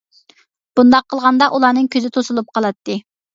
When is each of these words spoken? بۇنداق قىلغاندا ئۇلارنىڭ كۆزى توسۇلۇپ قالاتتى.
بۇنداق 0.79 1.05
قىلغاندا 1.13 1.49
ئۇلارنىڭ 1.59 1.91
كۆزى 1.97 2.11
توسۇلۇپ 2.17 2.51
قالاتتى. 2.57 2.99